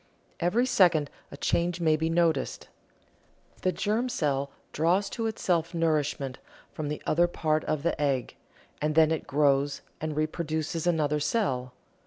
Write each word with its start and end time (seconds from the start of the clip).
Every 0.39 0.65
second 0.65 1.11
a 1.29 1.37
change 1.37 1.79
may 1.79 1.95
be 1.95 2.09
noticed. 2.09 2.69
The 3.61 3.71
germ 3.71 4.09
cell 4.09 4.49
draws 4.73 5.11
to 5.11 5.27
itself 5.27 5.75
nourishment 5.75 6.39
from 6.71 6.87
the 6.87 7.03
other 7.05 7.27
part 7.27 7.63
of 7.65 7.83
the 7.83 8.01
egg, 8.01 8.35
and 8.81 8.95
then 8.95 9.11
it 9.11 9.27
grows 9.27 9.81
and 10.01 10.15
reproduces 10.15 10.87
another 10.87 11.19
cell. 11.19 11.75